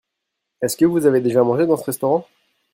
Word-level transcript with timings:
Est-ce 0.63 0.77
que 0.77 0.85
vous 0.85 1.05
avez 1.05 1.21
déjà 1.21 1.43
mangé 1.43 1.67
dans 1.67 1.77
ce 1.77 1.83
restaurant? 1.83 2.25